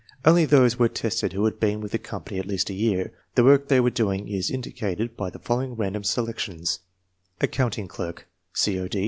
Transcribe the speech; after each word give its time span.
Only 0.25 0.45
those 0.45 0.79
were 0.79 0.89
tested 0.89 1.33
who 1.33 1.45
had 1.45 1.59
been 1.59 1.79
with 1.79 1.91
the 1.91 1.99
company 1.99 2.39
at 2.39 2.47
least 2.47 2.71
a 2.71 2.73
year. 2.73 3.13
The 3.35 3.43
work 3.43 3.67
they 3.67 3.79
were 3.79 3.91
do 3.91 4.11
ing 4.11 4.27
is 4.29 4.49
indicated 4.49 5.15
by 5.15 5.29
the 5.29 5.37
following 5.37 5.75
random 5.75 6.03
selections: 6.05 6.79
Accounting 7.39 7.87
Clerk, 7.87 8.27
C.O. 8.51 8.87